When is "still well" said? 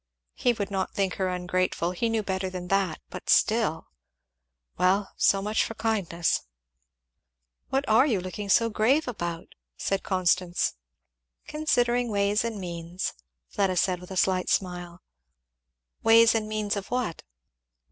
3.29-5.13